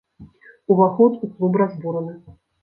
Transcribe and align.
Уваход 0.75 1.13
у 1.27 1.29
клуб 1.35 1.53
разбураны. 1.65 2.17